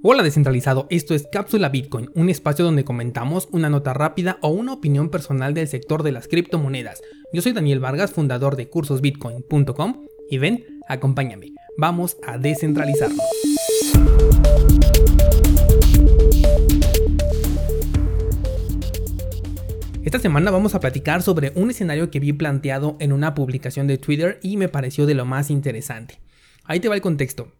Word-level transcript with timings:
Hola 0.00 0.22
descentralizado, 0.22 0.86
esto 0.90 1.12
es 1.12 1.26
Cápsula 1.26 1.70
Bitcoin, 1.70 2.08
un 2.14 2.30
espacio 2.30 2.64
donde 2.64 2.84
comentamos 2.84 3.48
una 3.50 3.68
nota 3.68 3.94
rápida 3.94 4.38
o 4.42 4.48
una 4.50 4.74
opinión 4.74 5.08
personal 5.08 5.54
del 5.54 5.66
sector 5.66 6.04
de 6.04 6.12
las 6.12 6.28
criptomonedas. 6.28 7.02
Yo 7.32 7.42
soy 7.42 7.50
Daniel 7.50 7.80
Vargas, 7.80 8.12
fundador 8.12 8.54
de 8.54 8.68
cursosbitcoin.com 8.68 10.06
y 10.30 10.38
ven, 10.38 10.64
acompáñame, 10.88 11.48
vamos 11.76 12.16
a 12.24 12.38
descentralizarnos. 12.38 13.18
Esta 20.04 20.20
semana 20.20 20.52
vamos 20.52 20.76
a 20.76 20.80
platicar 20.80 21.22
sobre 21.22 21.50
un 21.56 21.70
escenario 21.70 22.08
que 22.12 22.20
vi 22.20 22.32
planteado 22.32 22.96
en 23.00 23.12
una 23.12 23.34
publicación 23.34 23.88
de 23.88 23.98
Twitter 23.98 24.38
y 24.44 24.58
me 24.58 24.68
pareció 24.68 25.06
de 25.06 25.14
lo 25.14 25.24
más 25.24 25.50
interesante. 25.50 26.20
Ahí 26.62 26.78
te 26.78 26.88
va 26.88 26.94
el 26.94 27.00
contexto. 27.00 27.57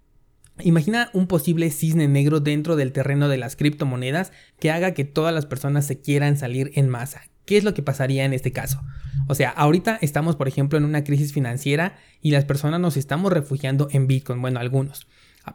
Imagina 0.63 1.11
un 1.13 1.27
posible 1.27 1.71
cisne 1.71 2.09
negro 2.09 2.41
dentro 2.41 2.77
del 2.77 2.93
terreno 2.93 3.29
de 3.29 3.39
las 3.39 3.57
criptomonedas 3.57 4.33
que 4.59 4.71
haga 4.71 4.93
que 4.93 5.05
todas 5.05 5.35
las 5.35 5.47
personas 5.47 5.87
se 5.87 6.01
quieran 6.01 6.37
salir 6.37 6.73
en 6.75 6.89
masa. 6.89 7.23
¿Qué 7.45 7.57
es 7.57 7.65
lo 7.65 7.75
que 7.75 7.83
pasaría 7.83 8.25
en 8.25 8.33
este 8.33 8.53
caso? 8.53 8.83
O 9.27 9.35
sea, 9.35 9.51
ahorita 9.51 9.99
estamos, 10.03 10.37
por 10.37 10.49
ejemplo, 10.49 10.77
en 10.77 10.85
una 10.85 11.05
crisis 11.05 11.33
financiera 11.33 11.97
y 12.21 12.31
las 12.31 12.45
personas 12.45 12.81
nos 12.81 12.97
estamos 12.97 13.33
refugiando 13.33 13.89
en 13.91 14.07
Bitcoin, 14.07 14.43
bueno, 14.43 14.61
algunos. 14.61 15.07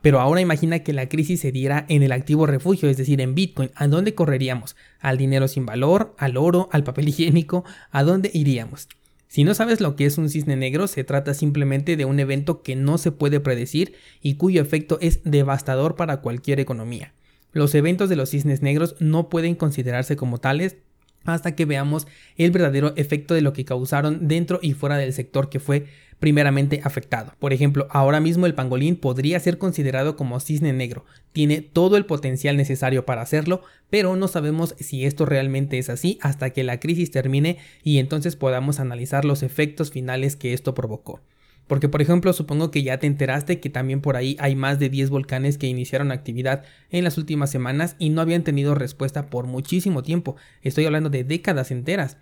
Pero 0.02 0.20
ahora 0.20 0.42
imagina 0.42 0.80
que 0.80 0.94
la 0.94 1.08
crisis 1.08 1.42
se 1.42 1.52
diera 1.52 1.86
en 1.90 2.02
el 2.02 2.12
activo 2.12 2.48
refugio, 2.48 2.90
es 2.90 2.98
decir, 2.98 3.22
en 3.22 3.36
Bitcoin. 3.36 3.70
¿A 3.76 3.88
dónde 3.88 4.16
correríamos? 4.16 4.76
¿Al 5.00 5.18
dinero 5.18 5.48
sin 5.48 5.66
valor? 5.66 6.16
¿Al 6.18 6.38
oro? 6.38 6.70
¿Al 6.72 6.84
papel 6.84 7.10
higiénico? 7.10 7.64
¿A 7.92 8.04
dónde 8.04 8.32
iríamos? 8.34 8.88
Si 9.34 9.44
no 9.44 9.56
sabes 9.56 9.82
lo 9.82 9.96
que 9.96 10.06
es 10.06 10.20
un 10.20 10.30
cisne 10.30 10.56
negro, 10.56 10.86
se 10.86 11.04
trata 11.04 11.34
simplemente 11.34 11.98
de 11.98 12.06
un 12.06 12.20
evento 12.20 12.62
que 12.62 12.76
no 12.76 13.00
se 13.00 13.12
puede 13.12 13.40
predecir 13.40 13.96
y 14.22 14.36
cuyo 14.36 14.62
efecto 14.62 15.00
es 15.02 15.22
devastador 15.24 15.96
para 15.96 16.22
cualquier 16.22 16.60
economía. 16.60 17.16
Los 17.52 17.74
eventos 17.74 18.10
de 18.10 18.16
los 18.16 18.30
cisnes 18.30 18.62
negros 18.62 18.96
no 19.00 19.30
pueden 19.30 19.56
considerarse 19.56 20.16
como 20.16 20.38
tales 20.38 20.78
hasta 21.26 21.56
que 21.56 21.66
veamos 21.66 22.08
el 22.38 22.52
verdadero 22.52 22.94
efecto 22.96 23.34
de 23.34 23.42
lo 23.42 23.54
que 23.54 23.66
causaron 23.66 24.28
dentro 24.28 24.60
y 24.62 24.74
fuera 24.74 24.98
del 24.98 25.14
sector 25.14 25.50
que 25.50 25.60
fue 25.60 25.86
primeramente 26.20 26.80
afectado. 26.86 27.34
Por 27.38 27.52
ejemplo, 27.52 27.88
ahora 27.90 28.22
mismo 28.22 28.46
el 28.46 28.54
pangolín 28.54 28.96
podría 28.96 29.40
ser 29.42 29.58
considerado 29.58 30.16
como 30.16 30.40
cisne 30.40 30.72
negro, 30.72 31.04
tiene 31.34 31.60
todo 31.60 31.98
el 31.98 32.06
potencial 32.06 32.56
necesario 32.56 33.06
para 33.06 33.22
hacerlo, 33.22 33.62
pero 33.90 34.16
no 34.16 34.30
sabemos 34.30 34.74
si 34.80 35.06
esto 35.06 35.26
realmente 35.26 35.80
es 35.80 35.90
así 35.90 36.20
hasta 36.22 36.52
que 36.52 36.64
la 36.64 36.80
crisis 36.80 37.12
termine 37.12 37.58
y 37.84 37.98
entonces 37.98 38.38
podamos 38.38 38.80
analizar 38.80 39.26
los 39.26 39.44
efectos 39.44 39.92
finales 39.92 40.38
que 40.38 40.54
esto 40.54 40.74
provocó. 40.74 41.20
Porque 41.68 41.90
por 41.90 42.02
ejemplo, 42.02 42.34
supongo 42.34 42.72
que 42.72 42.84
ya 42.84 43.00
te 43.00 43.08
enteraste 43.08 43.60
que 43.60 43.70
también 43.70 44.02
por 44.02 44.16
ahí 44.16 44.36
hay 44.40 44.56
más 44.56 44.80
de 44.80 44.90
10 44.90 45.10
volcanes 45.10 45.58
que 45.58 45.68
iniciaron 45.68 46.12
actividad 46.12 46.64
en 46.90 47.04
las 47.04 47.18
últimas 47.18 47.50
semanas 47.50 47.96
y 48.00 48.10
no 48.10 48.22
habían 48.22 48.44
tenido 48.44 48.76
respuesta 48.76 49.30
por 49.30 49.48
muchísimo 49.48 50.04
tiempo. 50.04 50.36
Estoy 50.62 50.86
hablando 50.86 51.10
de 51.10 51.24
décadas 51.24 51.72
enteras. 51.72 52.18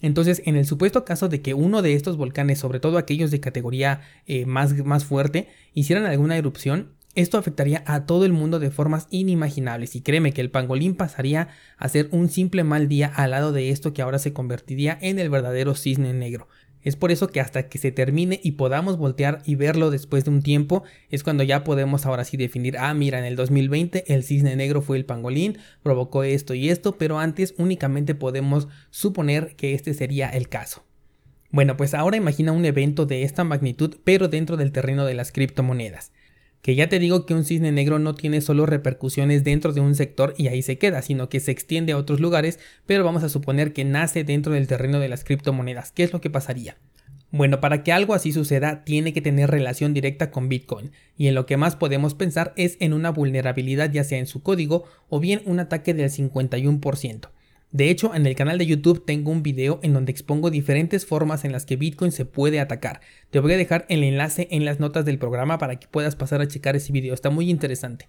Entonces, 0.00 0.42
en 0.44 0.56
el 0.56 0.66
supuesto 0.66 1.04
caso 1.04 1.28
de 1.28 1.40
que 1.42 1.54
uno 1.54 1.80
de 1.80 1.94
estos 1.94 2.16
volcanes, 2.16 2.58
sobre 2.58 2.80
todo 2.80 2.98
aquellos 2.98 3.30
de 3.30 3.40
categoría 3.40 4.00
eh, 4.26 4.46
más, 4.46 4.74
más 4.84 5.04
fuerte, 5.04 5.48
hicieran 5.74 6.06
alguna 6.06 6.36
erupción, 6.36 6.90
esto 7.14 7.36
afectaría 7.36 7.84
a 7.86 8.06
todo 8.06 8.24
el 8.24 8.32
mundo 8.32 8.58
de 8.58 8.70
formas 8.70 9.06
inimaginables 9.10 9.94
y 9.96 10.00
créeme 10.00 10.32
que 10.32 10.40
el 10.40 10.50
pangolín 10.50 10.94
pasaría 10.94 11.48
a 11.76 11.88
ser 11.88 12.08
un 12.10 12.30
simple 12.30 12.64
mal 12.64 12.88
día 12.88 13.12
al 13.14 13.32
lado 13.32 13.52
de 13.52 13.68
esto 13.68 13.92
que 13.92 14.00
ahora 14.00 14.18
se 14.18 14.32
convertiría 14.32 14.96
en 15.00 15.18
el 15.18 15.28
verdadero 15.28 15.74
cisne 15.74 16.14
negro. 16.14 16.48
Es 16.82 16.96
por 16.96 17.12
eso 17.12 17.28
que 17.28 17.40
hasta 17.40 17.68
que 17.68 17.78
se 17.78 17.92
termine 17.92 18.40
y 18.42 18.52
podamos 18.52 18.96
voltear 18.96 19.42
y 19.44 19.54
verlo 19.54 19.90
después 19.90 20.24
de 20.24 20.30
un 20.30 20.42
tiempo, 20.42 20.82
es 21.10 21.22
cuando 21.22 21.42
ya 21.42 21.64
podemos 21.64 22.06
ahora 22.06 22.24
sí 22.24 22.36
definir, 22.36 22.76
ah, 22.78 22.92
mira, 22.94 23.18
en 23.18 23.24
el 23.24 23.36
2020 23.36 24.12
el 24.12 24.24
cisne 24.24 24.56
negro 24.56 24.82
fue 24.82 24.96
el 24.96 25.04
pangolín, 25.04 25.58
provocó 25.82 26.24
esto 26.24 26.54
y 26.54 26.70
esto, 26.70 26.98
pero 26.98 27.18
antes 27.18 27.54
únicamente 27.58 28.14
podemos 28.14 28.68
suponer 28.90 29.54
que 29.56 29.74
este 29.74 29.94
sería 29.94 30.28
el 30.28 30.48
caso. 30.48 30.84
Bueno, 31.50 31.76
pues 31.76 31.94
ahora 31.94 32.16
imagina 32.16 32.52
un 32.52 32.64
evento 32.64 33.06
de 33.06 33.24
esta 33.24 33.44
magnitud, 33.44 33.96
pero 34.04 34.28
dentro 34.28 34.56
del 34.56 34.72
terreno 34.72 35.04
de 35.04 35.14
las 35.14 35.32
criptomonedas 35.32 36.12
que 36.62 36.76
ya 36.76 36.88
te 36.88 37.00
digo 37.00 37.26
que 37.26 37.34
un 37.34 37.44
cisne 37.44 37.72
negro 37.72 37.98
no 37.98 38.14
tiene 38.14 38.40
solo 38.40 38.66
repercusiones 38.66 39.42
dentro 39.42 39.72
de 39.72 39.80
un 39.80 39.96
sector 39.96 40.34
y 40.38 40.46
ahí 40.46 40.62
se 40.62 40.78
queda, 40.78 41.02
sino 41.02 41.28
que 41.28 41.40
se 41.40 41.50
extiende 41.50 41.92
a 41.92 41.96
otros 41.96 42.20
lugares, 42.20 42.60
pero 42.86 43.04
vamos 43.04 43.24
a 43.24 43.28
suponer 43.28 43.72
que 43.72 43.84
nace 43.84 44.22
dentro 44.22 44.52
del 44.52 44.68
terreno 44.68 45.00
de 45.00 45.08
las 45.08 45.24
criptomonedas. 45.24 45.90
¿Qué 45.90 46.04
es 46.04 46.12
lo 46.12 46.20
que 46.20 46.30
pasaría? 46.30 46.76
Bueno, 47.32 47.60
para 47.60 47.82
que 47.82 47.92
algo 47.92 48.14
así 48.14 48.30
suceda 48.30 48.84
tiene 48.84 49.12
que 49.12 49.22
tener 49.22 49.50
relación 49.50 49.92
directa 49.92 50.30
con 50.30 50.48
Bitcoin, 50.48 50.92
y 51.16 51.26
en 51.26 51.34
lo 51.34 51.46
que 51.46 51.56
más 51.56 51.74
podemos 51.74 52.14
pensar 52.14 52.52
es 52.56 52.76
en 52.78 52.92
una 52.92 53.10
vulnerabilidad 53.10 53.90
ya 53.90 54.04
sea 54.04 54.18
en 54.18 54.26
su 54.26 54.42
código 54.42 54.84
o 55.08 55.18
bien 55.18 55.42
un 55.46 55.58
ataque 55.58 55.94
del 55.94 56.10
51%. 56.10 57.30
De 57.72 57.88
hecho, 57.88 58.14
en 58.14 58.26
el 58.26 58.34
canal 58.34 58.58
de 58.58 58.66
YouTube 58.66 59.06
tengo 59.06 59.30
un 59.30 59.42
video 59.42 59.80
en 59.82 59.94
donde 59.94 60.12
expongo 60.12 60.50
diferentes 60.50 61.06
formas 61.06 61.46
en 61.46 61.52
las 61.52 61.64
que 61.64 61.76
Bitcoin 61.76 62.12
se 62.12 62.26
puede 62.26 62.60
atacar. 62.60 63.00
Te 63.30 63.40
voy 63.40 63.54
a 63.54 63.56
dejar 63.56 63.86
el 63.88 64.04
enlace 64.04 64.46
en 64.50 64.66
las 64.66 64.78
notas 64.78 65.06
del 65.06 65.18
programa 65.18 65.56
para 65.56 65.76
que 65.76 65.88
puedas 65.88 66.14
pasar 66.14 66.42
a 66.42 66.48
checar 66.48 66.76
ese 66.76 66.92
video, 66.92 67.14
está 67.14 67.30
muy 67.30 67.48
interesante. 67.48 68.08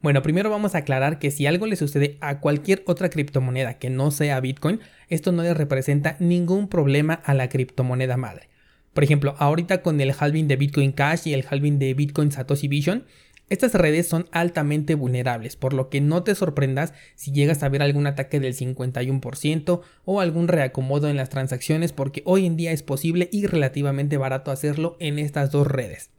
Bueno, 0.00 0.22
primero 0.22 0.48
vamos 0.48 0.76
a 0.76 0.78
aclarar 0.78 1.18
que 1.18 1.32
si 1.32 1.46
algo 1.46 1.66
le 1.66 1.74
sucede 1.74 2.18
a 2.20 2.38
cualquier 2.38 2.84
otra 2.86 3.10
criptomoneda 3.10 3.78
que 3.78 3.90
no 3.90 4.12
sea 4.12 4.38
Bitcoin, 4.38 4.78
esto 5.08 5.32
no 5.32 5.42
le 5.42 5.54
representa 5.54 6.16
ningún 6.20 6.68
problema 6.68 7.14
a 7.14 7.34
la 7.34 7.48
criptomoneda 7.48 8.16
madre. 8.16 8.48
Por 8.92 9.02
ejemplo, 9.02 9.34
ahorita 9.38 9.82
con 9.82 10.00
el 10.00 10.14
halving 10.16 10.46
de 10.46 10.54
Bitcoin 10.54 10.92
Cash 10.92 11.26
y 11.26 11.34
el 11.34 11.44
halving 11.50 11.80
de 11.80 11.94
Bitcoin 11.94 12.30
Satoshi 12.30 12.68
Vision, 12.68 13.06
estas 13.50 13.74
redes 13.74 14.08
son 14.08 14.26
altamente 14.32 14.94
vulnerables, 14.94 15.56
por 15.56 15.74
lo 15.74 15.90
que 15.90 16.00
no 16.00 16.22
te 16.22 16.34
sorprendas 16.34 16.94
si 17.14 17.32
llegas 17.32 17.62
a 17.62 17.68
ver 17.68 17.82
algún 17.82 18.06
ataque 18.06 18.40
del 18.40 18.54
51% 18.54 19.80
o 20.04 20.20
algún 20.20 20.48
reacomodo 20.48 21.08
en 21.08 21.16
las 21.16 21.28
transacciones 21.28 21.92
porque 21.92 22.22
hoy 22.24 22.46
en 22.46 22.56
día 22.56 22.72
es 22.72 22.82
posible 22.82 23.28
y 23.32 23.46
relativamente 23.46 24.16
barato 24.16 24.50
hacerlo 24.50 24.96
en 24.98 25.18
estas 25.18 25.50
dos 25.50 25.66
redes. 25.66 26.10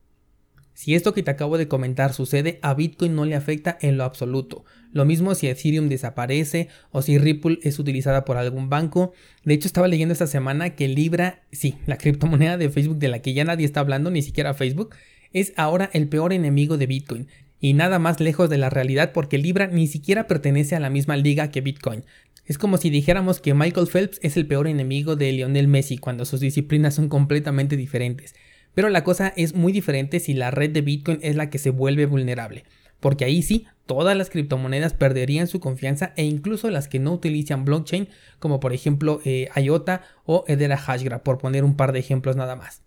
Si 0.75 0.93
esto 0.93 1.13
que 1.13 1.23
te 1.23 1.31
acabo 1.31 1.57
de 1.57 1.69
comentar 1.69 2.13
sucede, 2.13 2.59
a 2.61 2.73
Bitcoin 2.73 3.15
no 3.15 3.23
le 3.23 3.35
afecta 3.35 3.77
en 3.79 3.97
lo 3.97 4.03
absoluto. 4.03 4.65
Lo 4.91 5.05
mismo 5.05 5.33
si 5.33 5.47
Ethereum 5.47 5.87
desaparece 5.87 6.67
o 6.91 7.01
si 7.01 7.17
Ripple 7.17 7.59
es 7.63 7.79
utilizada 7.79 8.25
por 8.25 8.35
algún 8.35 8.69
banco. 8.69 9.13
De 9.45 9.53
hecho, 9.53 9.67
estaba 9.67 9.87
leyendo 9.87 10.11
esta 10.11 10.27
semana 10.27 10.75
que 10.75 10.89
Libra, 10.89 11.43
sí, 11.53 11.77
la 11.85 11.97
criptomoneda 11.97 12.57
de 12.57 12.69
Facebook 12.69 12.97
de 12.97 13.07
la 13.07 13.19
que 13.19 13.33
ya 13.33 13.45
nadie 13.45 13.65
está 13.65 13.79
hablando, 13.79 14.11
ni 14.11 14.21
siquiera 14.21 14.53
Facebook, 14.53 14.93
es 15.35 15.51
ahora 15.57 15.89
el 15.91 16.07
peor 16.07 16.31
enemigo 16.31 16.77
de 16.77 16.87
Bitcoin, 16.87 17.27
y 17.59 17.73
nada 17.73 17.99
más 17.99 18.21
lejos 18.21 18.49
de 18.49 18.57
la 18.57 18.69
realidad 18.69 19.11
porque 19.11 19.37
Libra 19.37 19.67
ni 19.67 19.87
siquiera 19.87 20.27
pertenece 20.27 20.77
a 20.77 20.79
la 20.79 20.89
misma 20.89 21.17
liga 21.17 21.51
que 21.51 21.59
Bitcoin. 21.59 22.05
Es 22.45 22.57
como 22.57 22.77
si 22.77 22.89
dijéramos 22.89 23.41
que 23.41 23.53
Michael 23.53 23.87
Phelps 23.87 24.19
es 24.21 24.37
el 24.37 24.47
peor 24.47 24.67
enemigo 24.67 25.17
de 25.17 25.33
Lionel 25.33 25.67
Messi 25.67 25.97
cuando 25.97 26.23
sus 26.23 26.39
disciplinas 26.39 26.93
son 26.93 27.09
completamente 27.09 27.75
diferentes. 27.75 28.33
Pero 28.75 28.87
la 28.87 29.03
cosa 29.03 29.33
es 29.35 29.55
muy 29.55 29.73
diferente 29.73 30.21
si 30.21 30.33
la 30.33 30.51
red 30.51 30.69
de 30.69 30.81
Bitcoin 30.81 31.19
es 31.21 31.35
la 31.35 31.49
que 31.49 31.57
se 31.57 31.69
vuelve 31.69 32.05
vulnerable, 32.05 32.63
porque 33.01 33.25
ahí 33.25 33.41
sí, 33.41 33.65
todas 33.85 34.15
las 34.15 34.29
criptomonedas 34.29 34.93
perderían 34.93 35.47
su 35.47 35.59
confianza 35.59 36.13
e 36.15 36.23
incluso 36.23 36.69
las 36.69 36.87
que 36.87 36.99
no 36.99 37.11
utilizan 37.11 37.65
blockchain, 37.65 38.07
como 38.39 38.61
por 38.61 38.71
ejemplo 38.71 39.19
eh, 39.25 39.49
IOTA 39.55 40.03
o 40.23 40.45
Edera 40.47 40.77
Hashgraph, 40.77 41.23
por 41.23 41.39
poner 41.39 41.65
un 41.65 41.75
par 41.75 41.91
de 41.91 41.99
ejemplos 41.99 42.37
nada 42.37 42.55
más. 42.55 42.84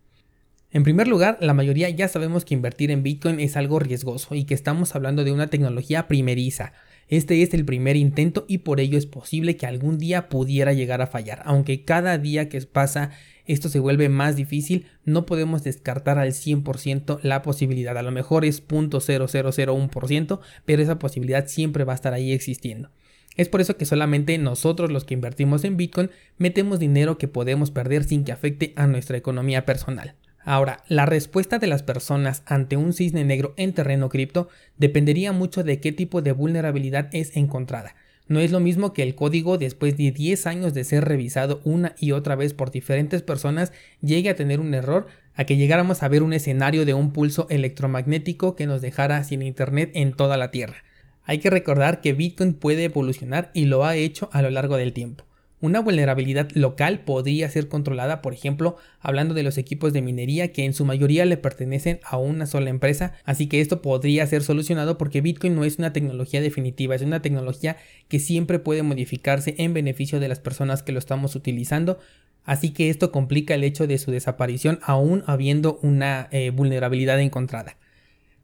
En 0.71 0.83
primer 0.83 1.09
lugar, 1.09 1.39
la 1.41 1.55
mayoría 1.55 1.89
ya 1.89 2.09
sabemos 2.09 2.45
que 2.45 2.53
invertir 2.53 2.91
en 2.91 3.03
Bitcoin 3.03 3.41
es 3.41 3.57
algo 3.57 3.79
riesgoso 3.79 4.35
y 4.35 4.45
que 4.45 4.53
estamos 4.53 4.95
hablando 4.95 5.25
de 5.25 5.33
una 5.33 5.47
tecnología 5.47 6.09
primeriza. 6.09 6.75
Este 7.09 7.43
es 7.43 7.55
el 7.55 7.65
primer 7.65 7.97
intento 7.97 8.45
y 8.49 8.59
por 8.59 8.79
ello 8.79 8.99
es 8.99 9.07
posible 9.07 9.57
que 9.57 9.65
algún 9.65 9.97
día 9.97 10.29
pudiera 10.29 10.75
llegar 10.75 11.01
a 11.01 11.07
fallar. 11.07 11.41
Aunque 11.47 11.87
cada 11.87 12.19
día 12.19 12.51
que 12.51 12.61
pasa 12.61 13.13
esto 13.47 13.71
se 13.71 13.79
vuelve 13.79 14.11
más 14.11 14.37
difícil, 14.37 14.85
no 15.07 15.25
podemos 15.25 15.65
descartar 15.65 16.19
al 16.19 16.33
100% 16.33 17.21
la 17.23 17.41
posibilidad. 17.41 17.97
A 17.97 18.03
lo 18.03 18.11
mejor 18.11 18.45
es 18.45 18.63
0.0001%, 18.69 20.41
pero 20.67 20.83
esa 20.83 20.99
posibilidad 20.99 21.47
siempre 21.47 21.85
va 21.85 21.95
a 21.95 21.97
estar 21.97 22.13
ahí 22.13 22.33
existiendo. 22.33 22.91
Es 23.37 23.49
por 23.49 23.63
eso 23.63 23.79
que 23.79 23.87
solamente 23.87 24.37
nosotros 24.37 24.93
los 24.93 25.05
que 25.05 25.15
invertimos 25.15 25.65
en 25.65 25.79
Bitcoin 25.79 26.11
metemos 26.37 26.79
dinero 26.79 27.17
que 27.17 27.27
podemos 27.27 27.71
perder 27.71 28.05
sin 28.05 28.25
que 28.25 28.33
afecte 28.33 28.75
a 28.77 28.87
nuestra 28.87 29.17
economía 29.17 29.65
personal. 29.65 30.15
Ahora, 30.51 30.83
la 30.89 31.05
respuesta 31.05 31.59
de 31.59 31.67
las 31.67 31.83
personas 31.83 32.43
ante 32.47 32.79
un 32.79 32.95
cisne 32.95 33.23
negro 33.23 33.53
en 33.59 33.75
terreno 33.75 34.09
cripto 34.09 34.49
dependería 34.79 35.31
mucho 35.33 35.63
de 35.63 35.79
qué 35.79 35.93
tipo 35.93 36.23
de 36.23 36.33
vulnerabilidad 36.33 37.11
es 37.13 37.37
encontrada. 37.37 37.95
No 38.29 38.41
es 38.41 38.51
lo 38.51 38.59
mismo 38.59 38.95
que 38.95 39.03
el 39.03 39.15
código 39.15 39.59
después 39.59 39.99
de 39.99 40.11
10 40.11 40.47
años 40.47 40.73
de 40.73 40.85
ser 40.85 41.05
revisado 41.05 41.61
una 41.65 41.95
y 41.99 42.13
otra 42.13 42.35
vez 42.35 42.55
por 42.55 42.71
diferentes 42.71 43.21
personas 43.21 43.75
llegue 44.01 44.31
a 44.31 44.37
tener 44.37 44.59
un 44.59 44.73
error 44.73 45.09
a 45.35 45.45
que 45.45 45.59
llegáramos 45.59 46.03
a 46.03 46.09
ver 46.09 46.23
un 46.23 46.33
escenario 46.33 46.87
de 46.87 46.95
un 46.95 47.13
pulso 47.13 47.47
electromagnético 47.51 48.57
que 48.57 48.67
nos 48.67 48.81
dejara 48.81 49.23
sin 49.25 49.43
internet 49.43 49.91
en 49.93 50.15
toda 50.15 50.39
la 50.39 50.51
Tierra. 50.51 50.83
Hay 51.25 51.41
que 51.41 51.51
recordar 51.51 52.01
que 52.01 52.15
Bitcoin 52.15 52.55
puede 52.55 52.85
evolucionar 52.85 53.51
y 53.53 53.67
lo 53.67 53.85
ha 53.85 53.97
hecho 53.97 54.31
a 54.33 54.41
lo 54.41 54.49
largo 54.49 54.79
del 54.79 54.95
tiempo. 54.95 55.28
Una 55.61 55.81
vulnerabilidad 55.81 56.49
local 56.53 57.01
podría 57.01 57.51
ser 57.51 57.67
controlada, 57.69 58.23
por 58.23 58.33
ejemplo, 58.33 58.77
hablando 59.01 59.35
de 59.35 59.43
los 59.43 59.59
equipos 59.59 59.93
de 59.93 60.03
minería 60.03 60.53
que 60.53 60.65
en 60.65 60.73
su 60.73 60.85
mayoría 60.85 61.25
le 61.25 61.37
pertenecen 61.37 61.99
a 62.05 62.17
una 62.17 62.47
sola 62.47 62.71
empresa, 62.71 63.15
así 63.25 63.49
que 63.49 63.61
esto 63.61 63.83
podría 63.83 64.25
ser 64.29 64.45
solucionado 64.45 64.99
porque 64.99 65.21
Bitcoin 65.21 65.57
no 65.57 65.65
es 65.65 65.79
una 65.79 65.93
tecnología 65.93 66.41
definitiva, 66.41 66.95
es 66.95 67.03
una 67.03 67.23
tecnología 67.23 67.77
que 68.07 68.21
siempre 68.21 68.61
puede 68.61 68.85
modificarse 68.85 69.57
en 69.59 69.75
beneficio 69.75 70.21
de 70.21 70.29
las 70.29 70.39
personas 70.39 70.85
que 70.85 70.93
lo 70.93 71.01
estamos 71.01 71.35
utilizando, 71.35 71.99
así 72.45 72.71
que 72.71 72.89
esto 72.89 73.11
complica 73.11 73.57
el 73.57 73.65
hecho 73.65 73.89
de 73.89 73.99
su 73.99 74.13
desaparición 74.13 74.79
aún 74.83 75.25
habiendo 75.27 75.81
una 75.83 76.29
eh, 76.31 76.51
vulnerabilidad 76.51 77.19
encontrada. 77.21 77.77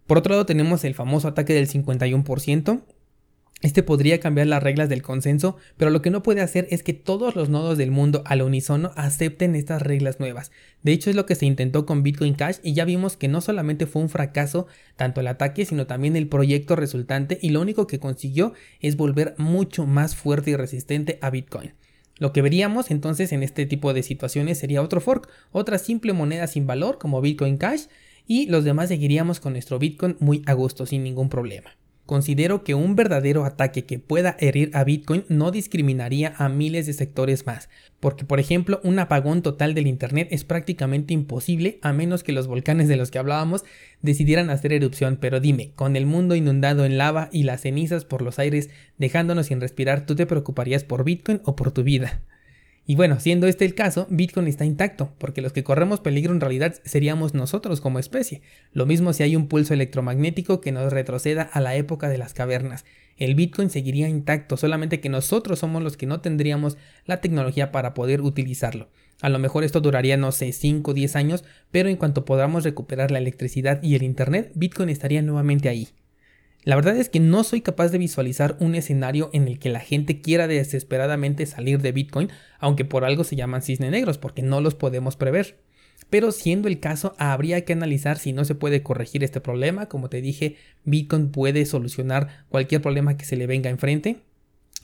Por 0.09 0.19
otro 0.19 0.33
lado 0.33 0.47
tenemos 0.47 0.85
el 0.85 0.95
famoso 0.95 1.29
ataque 1.29 1.55
del 1.55 1.69
51%, 1.69 2.83
este 3.63 3.83
podría 3.83 4.21
cambiar 4.21 4.47
las 4.47 4.63
reglas 4.63 4.91
del 4.91 5.01
consenso, 5.01 5.57
pero 5.79 5.91
lo 5.91 6.03
que 6.03 6.11
no 6.11 6.23
puede 6.23 6.43
hacer 6.43 6.67
es 6.71 6.83
que 6.83 6.93
todos 6.93 7.35
los 7.35 7.49
nodos 7.49 7.79
del 7.79 7.91
mundo 7.91 8.23
al 8.27 8.43
unísono 8.43 8.91
acepten 8.95 9.55
estas 9.55 9.81
reglas 9.81 10.21
nuevas. 10.21 10.53
De 10.83 10.93
hecho 10.93 11.09
es 11.09 11.17
lo 11.17 11.25
que 11.25 11.35
se 11.35 11.47
intentó 11.47 11.87
con 11.87 12.03
Bitcoin 12.03 12.35
Cash 12.35 12.59
y 12.63 12.75
ya 12.75 12.85
vimos 12.85 13.17
que 13.17 13.29
no 13.29 13.41
solamente 13.41 13.87
fue 13.87 14.03
un 14.03 14.11
fracaso 14.11 14.67
tanto 14.97 15.23
el 15.23 15.29
ataque 15.29 15.65
sino 15.65 15.87
también 15.87 16.15
el 16.15 16.29
proyecto 16.29 16.77
resultante 16.77 17.39
y 17.41 17.51
lo 17.51 17.63
único 17.63 17.87
que 17.87 17.99
consiguió 17.99 18.53
es 18.81 18.99
volver 18.99 19.35
mucho 19.39 19.87
más 19.87 20.15
fuerte 20.15 20.51
y 20.51 20.57
resistente 20.57 21.19
a 21.23 21.31
Bitcoin. 21.31 21.73
Lo 22.19 22.33
que 22.33 22.43
veríamos 22.43 22.91
entonces 22.91 23.33
en 23.33 23.43
este 23.43 23.65
tipo 23.65 23.95
de 23.95 24.03
situaciones 24.03 24.59
sería 24.59 24.83
otro 24.83 25.01
fork, 25.01 25.29
otra 25.53 25.79
simple 25.79 26.13
moneda 26.13 26.47
sin 26.49 26.67
valor 26.67 26.99
como 26.99 27.23
Bitcoin 27.23 27.57
Cash 27.57 27.85
y 28.27 28.47
los 28.47 28.65
demás 28.65 28.89
seguiríamos 28.89 29.41
con 29.41 29.55
nuestro 29.55 29.79
Bitcoin 29.79 30.17
muy 30.21 30.43
a 30.45 30.53
gusto 30.53 30.85
sin 30.85 31.03
ningún 31.03 31.31
problema. 31.31 31.71
Considero 32.07 32.65
que 32.65 32.75
un 32.75 32.97
verdadero 32.97 33.47
ataque 33.47 33.87
que 33.87 33.99
pueda 33.99 34.37
herir 34.39 34.71
a 34.75 34.85
Bitcoin 34.85 35.25
no 35.31 35.51
discriminaría 35.51 36.35
a 36.37 36.51
miles 36.51 36.85
de 36.87 36.93
sectores 36.93 37.47
más, 37.47 37.71
porque 37.99 38.27
por 38.27 38.41
ejemplo 38.41 38.79
un 38.85 38.99
apagón 38.99 39.41
total 39.41 39.73
del 39.73 39.87
Internet 39.87 40.29
es 40.31 40.45
prácticamente 40.45 41.15
imposible 41.15 41.79
a 41.81 41.95
menos 41.95 42.23
que 42.23 42.33
los 42.33 42.47
volcanes 42.47 42.89
de 42.89 42.97
los 42.97 43.11
que 43.11 43.19
hablábamos 43.19 43.65
decidieran 44.03 44.51
hacer 44.51 44.75
erupción, 44.75 45.17
pero 45.19 45.41
dime, 45.41 45.73
con 45.77 45.97
el 45.97 46.05
mundo 46.05 46.35
inundado 46.35 46.85
en 46.85 46.99
lava 46.99 47.31
y 47.33 47.45
las 47.45 47.63
cenizas 47.63 48.05
por 48.05 48.21
los 48.21 48.39
aires 48.39 48.69
dejándonos 48.99 49.47
sin 49.47 49.63
respirar, 49.63 50.05
¿tú 50.05 50.15
te 50.15 50.27
preocuparías 50.27 50.85
por 50.85 51.05
Bitcoin 51.05 51.41
o 51.45 51.57
por 51.57 51.73
tu 51.73 51.85
vida? 51.85 52.21
Y 52.87 52.97
bueno, 52.97 53.19
siendo 53.19 53.47
este 53.47 53.65
el 53.65 53.75
caso, 53.75 54.07
Bitcoin 54.11 54.47
está 54.47 54.67
intacto, 54.67 55.15
porque 55.17 55.41
los 55.41 55.55
que 55.55 55.65
corremos 55.65 56.01
peligro 56.01 56.35
en 56.35 56.41
realidad 56.41 56.75
seríamos 56.85 57.33
nosotros 57.33 57.81
como 57.81 57.99
especie. 57.99 58.43
Lo 58.73 58.85
mismo 58.85 59.15
si 59.15 59.23
hay 59.23 59.37
un 59.37 59.49
pulso 59.49 59.73
electromagnético 59.73 60.61
que 60.61 60.71
nos 60.71 60.93
retroceda 60.93 61.43
a 61.43 61.61
la 61.63 61.77
época 61.77 62.11
de 62.11 62.19
las 62.19 62.35
cavernas. 62.35 62.85
El 63.17 63.35
Bitcoin 63.37 63.71
seguiría 63.71 64.09
intacto, 64.09 64.59
solamente 64.59 65.01
que 65.01 65.09
nosotros 65.09 65.61
somos 65.61 65.83
los 65.83 65.97
que 65.97 66.07
no 66.07 66.21
tendríamos 66.21 66.77
la 67.07 67.23
tecnología 67.23 67.73
para 67.73 67.95
poder 67.95 68.21
utilizarlo. 68.21 68.91
A 69.23 69.31
lo 69.31 69.39
mejor 69.39 69.65
esto 69.65 69.81
duraría, 69.81 70.19
no 70.19 70.33
sé, 70.33 70.53
5 70.53 70.91
o 70.91 70.95
10 70.95 71.17
años, 71.17 71.45
pero 71.71 71.89
en 71.89 71.97
cuanto 71.97 72.27
podamos 72.27 72.65
recuperar 72.65 73.11
la 73.11 73.19
electricidad 73.19 73.83
y 73.83 73.95
el 73.95 74.03
Internet, 74.03 74.53
Bitcoin 74.55 74.91
estaría 74.91 75.23
nuevamente 75.23 75.71
ahí. 75.71 75.89
La 76.65 76.77
verdad 76.77 76.97
es 76.97 77.11
que 77.11 77.21
no 77.21 77.45
soy 77.45 77.61
capaz 77.61 77.91
de 77.91 77.99
visualizar 77.99 78.57
un 78.59 78.75
escenario 78.75 79.29
en 79.35 79.49
el 79.49 79.59
que 79.59 79.69
la 79.69 79.81
gente 79.81 80.23
quiera 80.23 80.49
desesperadamente 80.49 81.45
salir 81.45 81.83
de 81.83 81.93
Bitcoin, 81.93 82.31
aunque 82.59 82.87
por 82.87 83.05
algo 83.05 83.23
se 83.23 83.37
llaman 83.37 83.61
cisne 83.61 83.91
negros, 83.91 84.17
porque 84.17 84.41
no 84.41 84.63
los 84.63 84.75
podemos 84.75 85.17
prever. 85.17 85.59
Pero 86.09 86.33
siendo 86.33 86.69
el 86.69 86.81
caso, 86.81 87.15
habría 87.19 87.65
que 87.67 87.75
analizar 87.75 88.19
si 88.19 88.33
no 88.33 88.47
se 88.47 88.55
puede 88.55 88.83
corregir 88.83 89.23
este 89.23 89.43
problema. 89.43 89.91
Como 89.91 90.09
te 90.09 90.23
dije, 90.23 90.57
Bitcoin 90.85 91.31
puede 91.31 91.67
solucionar 91.67 92.45
cualquier 92.49 92.81
problema 92.81 93.17
que 93.17 93.27
se 93.27 93.37
le 93.37 93.47
venga 93.47 93.69
enfrente. 93.69 94.19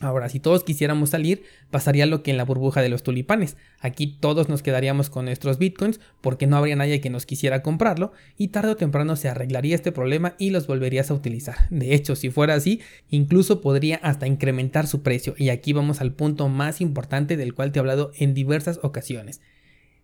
Ahora, 0.01 0.29
si 0.29 0.39
todos 0.39 0.63
quisiéramos 0.63 1.11
salir, 1.11 1.43
pasaría 1.69 2.07
lo 2.07 2.23
que 2.23 2.31
en 2.31 2.37
la 2.37 2.43
burbuja 2.43 2.81
de 2.81 2.89
los 2.89 3.03
tulipanes. 3.03 3.55
Aquí 3.79 4.17
todos 4.19 4.49
nos 4.49 4.63
quedaríamos 4.63 5.11
con 5.11 5.25
nuestros 5.25 5.59
bitcoins 5.59 5.99
porque 6.21 6.47
no 6.47 6.57
habría 6.57 6.75
nadie 6.75 7.01
que 7.01 7.11
nos 7.11 7.27
quisiera 7.27 7.61
comprarlo 7.61 8.11
y 8.35 8.47
tarde 8.47 8.71
o 8.71 8.75
temprano 8.75 9.15
se 9.15 9.29
arreglaría 9.29 9.75
este 9.75 9.91
problema 9.91 10.33
y 10.39 10.49
los 10.49 10.65
volverías 10.65 11.11
a 11.11 11.13
utilizar. 11.13 11.69
De 11.69 11.93
hecho, 11.93 12.15
si 12.15 12.31
fuera 12.31 12.55
así, 12.55 12.81
incluso 13.09 13.61
podría 13.61 13.97
hasta 13.97 14.25
incrementar 14.25 14.87
su 14.87 15.03
precio. 15.03 15.35
Y 15.37 15.49
aquí 15.49 15.71
vamos 15.71 16.01
al 16.01 16.13
punto 16.13 16.49
más 16.49 16.81
importante 16.81 17.37
del 17.37 17.53
cual 17.53 17.71
te 17.71 17.77
he 17.77 17.81
hablado 17.81 18.11
en 18.17 18.33
diversas 18.33 18.79
ocasiones. 18.81 19.39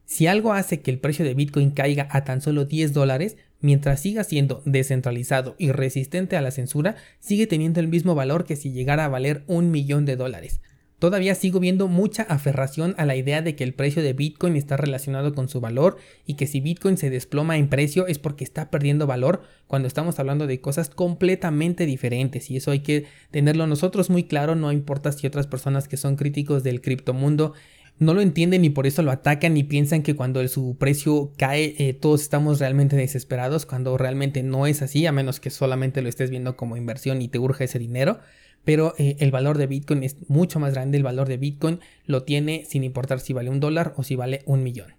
Si 0.08 0.26
algo 0.26 0.54
hace 0.54 0.80
que 0.80 0.90
el 0.90 1.00
precio 1.00 1.26
de 1.26 1.34
Bitcoin 1.34 1.70
caiga 1.70 2.08
a 2.10 2.24
tan 2.24 2.42
solo 2.42 2.64
10 2.64 2.94
dólares, 2.94 3.36
mientras 3.60 4.00
siga 4.00 4.24
siendo 4.24 4.62
descentralizado 4.64 5.56
y 5.60 5.74
resistente 5.74 6.38
a 6.38 6.42
la 6.42 6.52
censura, 6.52 6.96
sigue 7.20 7.46
teniendo 7.46 7.82
el 7.82 7.90
mismo 7.90 8.16
valor 8.16 8.46
que 8.46 8.56
si 8.56 8.72
llegara 8.72 9.04
a 9.04 9.10
valer 9.10 9.44
un 9.48 9.70
millón 9.70 10.06
de 10.06 10.16
dólares. 10.16 10.62
Todavía 10.98 11.36
sigo 11.36 11.60
viendo 11.60 11.90
mucha 11.90 12.24
aferración 12.24 12.96
a 12.98 13.06
la 13.06 13.16
idea 13.18 13.44
de 13.44 13.56
que 13.56 13.66
el 13.66 13.74
precio 13.76 14.02
de 14.02 14.14
Bitcoin 14.14 14.56
está 14.56 14.78
relacionado 14.78 15.36
con 15.36 15.48
su 15.50 15.60
valor 15.60 15.98
y 16.26 16.36
que 16.36 16.48
si 16.48 16.62
Bitcoin 16.62 16.98
se 16.98 17.12
desploma 17.12 17.58
en 17.58 17.70
precio 17.70 18.08
es 18.08 18.18
porque 18.18 18.44
está 18.44 18.72
perdiendo 18.72 19.06
valor 19.06 19.44
cuando 19.68 19.88
estamos 19.88 20.18
hablando 20.18 20.48
de 20.48 20.60
cosas 20.60 20.90
completamente 20.90 21.86
diferentes 21.86 22.50
y 22.50 22.58
eso 22.58 22.72
hay 22.72 22.80
que 22.80 23.06
tenerlo 23.30 23.68
nosotros 23.68 24.10
muy 24.10 24.24
claro, 24.24 24.56
no 24.56 24.72
importa 24.72 25.12
si 25.12 25.28
otras 25.28 25.46
personas 25.46 25.88
que 25.88 25.98
son 25.98 26.16
críticos 26.16 26.64
del 26.64 26.82
criptomundo 26.82 27.54
no 28.00 28.14
lo 28.14 28.22
entienden 28.22 28.64
y 28.64 28.70
por 28.70 28.88
eso 28.88 29.02
lo 29.02 29.12
atacan 29.12 29.58
y 29.58 29.64
piensan 29.64 30.04
que 30.04 30.16
cuando 30.16 30.46
su 30.48 30.76
precio 30.78 31.32
cae 31.38 31.76
eh, 31.78 31.94
todos 31.94 32.22
estamos 32.22 32.60
realmente 32.60 32.96
desesperados 32.96 33.66
cuando 33.66 33.98
realmente 33.98 34.44
no 34.44 34.68
es 34.68 34.82
así 34.82 35.06
a 35.06 35.12
menos 35.12 35.40
que 35.40 35.50
solamente 35.50 36.02
lo 36.02 36.10
estés 36.10 36.30
viendo 36.30 36.56
como 36.56 36.78
inversión 36.78 37.22
y 37.22 37.28
te 37.28 37.40
urge 37.40 37.66
ese 37.66 37.80
dinero 37.80 38.20
pero 38.64 38.94
eh, 38.98 39.16
el 39.20 39.32
valor 39.32 39.58
de 39.58 39.68
Bitcoin 39.68 40.04
es 40.04 40.18
mucho 40.28 40.60
más 40.60 40.74
grande 40.74 40.98
el 40.98 41.04
valor 41.04 41.28
de 41.28 41.38
Bitcoin 41.38 41.80
lo 42.06 42.24
tiene 42.24 42.66
sin 42.68 42.84
importar 42.84 43.20
si 43.20 43.34
vale 43.34 43.50
un 43.50 43.60
dólar 43.60 43.94
o 43.98 44.04
si 44.04 44.16
vale 44.16 44.42
un 44.46 44.64
millón 44.64 44.98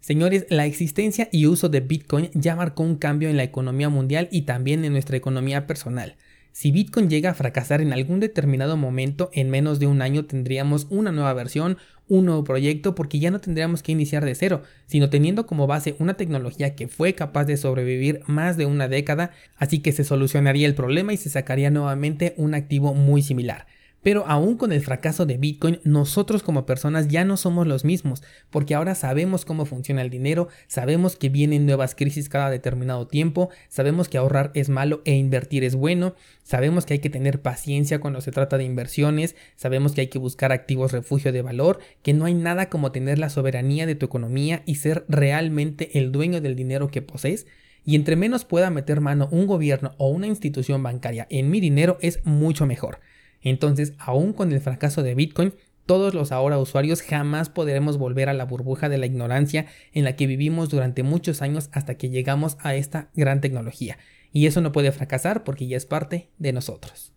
Señores, 0.00 0.46
la 0.48 0.64
existencia 0.64 1.28
y 1.32 1.46
uso 1.46 1.68
de 1.68 1.80
Bitcoin 1.80 2.30
ya 2.32 2.56
marcó 2.56 2.82
un 2.82 2.96
cambio 2.96 3.28
en 3.28 3.36
la 3.36 3.42
economía 3.42 3.88
mundial 3.88 4.28
y 4.30 4.42
también 4.42 4.84
en 4.84 4.92
nuestra 4.92 5.16
economía 5.16 5.66
personal. 5.66 6.16
Si 6.58 6.72
Bitcoin 6.72 7.08
llega 7.08 7.30
a 7.30 7.34
fracasar 7.34 7.80
en 7.82 7.92
algún 7.92 8.18
determinado 8.18 8.76
momento, 8.76 9.30
en 9.32 9.48
menos 9.48 9.78
de 9.78 9.86
un 9.86 10.02
año 10.02 10.24
tendríamos 10.24 10.88
una 10.90 11.12
nueva 11.12 11.32
versión, 11.32 11.78
un 12.08 12.24
nuevo 12.24 12.42
proyecto, 12.42 12.96
porque 12.96 13.20
ya 13.20 13.30
no 13.30 13.40
tendríamos 13.40 13.84
que 13.84 13.92
iniciar 13.92 14.24
de 14.24 14.34
cero, 14.34 14.64
sino 14.86 15.08
teniendo 15.08 15.46
como 15.46 15.68
base 15.68 15.94
una 16.00 16.14
tecnología 16.14 16.74
que 16.74 16.88
fue 16.88 17.14
capaz 17.14 17.44
de 17.44 17.56
sobrevivir 17.58 18.22
más 18.26 18.56
de 18.56 18.66
una 18.66 18.88
década, 18.88 19.30
así 19.56 19.78
que 19.78 19.92
se 19.92 20.02
solucionaría 20.02 20.66
el 20.66 20.74
problema 20.74 21.12
y 21.12 21.16
se 21.16 21.30
sacaría 21.30 21.70
nuevamente 21.70 22.34
un 22.36 22.54
activo 22.54 22.92
muy 22.92 23.22
similar. 23.22 23.68
Pero 24.02 24.24
aún 24.26 24.56
con 24.56 24.72
el 24.72 24.80
fracaso 24.80 25.26
de 25.26 25.38
Bitcoin, 25.38 25.80
nosotros 25.82 26.42
como 26.42 26.66
personas 26.66 27.08
ya 27.08 27.24
no 27.24 27.36
somos 27.36 27.66
los 27.66 27.84
mismos, 27.84 28.22
porque 28.50 28.74
ahora 28.74 28.94
sabemos 28.94 29.44
cómo 29.44 29.66
funciona 29.66 30.02
el 30.02 30.10
dinero, 30.10 30.48
sabemos 30.68 31.16
que 31.16 31.28
vienen 31.28 31.66
nuevas 31.66 31.94
crisis 31.94 32.28
cada 32.28 32.48
determinado 32.48 33.08
tiempo, 33.08 33.50
sabemos 33.68 34.08
que 34.08 34.18
ahorrar 34.18 34.52
es 34.54 34.68
malo 34.68 35.02
e 35.04 35.16
invertir 35.16 35.64
es 35.64 35.74
bueno, 35.74 36.14
sabemos 36.44 36.86
que 36.86 36.94
hay 36.94 37.00
que 37.00 37.10
tener 37.10 37.42
paciencia 37.42 38.00
cuando 38.00 38.20
se 38.20 38.30
trata 38.30 38.56
de 38.56 38.64
inversiones, 38.64 39.34
sabemos 39.56 39.92
que 39.92 40.02
hay 40.02 40.08
que 40.08 40.18
buscar 40.18 40.52
activos 40.52 40.92
refugio 40.92 41.32
de 41.32 41.42
valor, 41.42 41.80
que 42.02 42.14
no 42.14 42.24
hay 42.24 42.34
nada 42.34 42.68
como 42.68 42.92
tener 42.92 43.18
la 43.18 43.30
soberanía 43.30 43.86
de 43.86 43.96
tu 43.96 44.06
economía 44.06 44.62
y 44.64 44.76
ser 44.76 45.04
realmente 45.08 45.98
el 45.98 46.12
dueño 46.12 46.40
del 46.40 46.54
dinero 46.54 46.88
que 46.88 47.02
posees. 47.02 47.46
Y 47.84 47.94
entre 47.94 48.16
menos 48.16 48.44
pueda 48.44 48.70
meter 48.70 49.00
mano 49.00 49.28
un 49.30 49.46
gobierno 49.46 49.94
o 49.96 50.08
una 50.08 50.26
institución 50.26 50.82
bancaria 50.82 51.26
en 51.30 51.50
mi 51.50 51.60
dinero 51.60 51.96
es 52.00 52.20
mucho 52.24 52.66
mejor. 52.66 53.00
Entonces, 53.42 53.94
aún 53.98 54.32
con 54.32 54.52
el 54.52 54.60
fracaso 54.60 55.02
de 55.02 55.14
Bitcoin, 55.14 55.54
todos 55.86 56.12
los 56.12 56.32
ahora 56.32 56.58
usuarios 56.58 57.00
jamás 57.00 57.48
podremos 57.48 57.96
volver 57.96 58.28
a 58.28 58.34
la 58.34 58.44
burbuja 58.44 58.90
de 58.90 58.98
la 58.98 59.06
ignorancia 59.06 59.66
en 59.92 60.04
la 60.04 60.16
que 60.16 60.26
vivimos 60.26 60.68
durante 60.68 61.02
muchos 61.02 61.40
años 61.40 61.70
hasta 61.72 61.96
que 61.96 62.10
llegamos 62.10 62.58
a 62.60 62.74
esta 62.74 63.08
gran 63.14 63.40
tecnología. 63.40 63.96
Y 64.30 64.46
eso 64.46 64.60
no 64.60 64.72
puede 64.72 64.92
fracasar 64.92 65.44
porque 65.44 65.66
ya 65.66 65.78
es 65.78 65.86
parte 65.86 66.28
de 66.38 66.52
nosotros. 66.52 67.14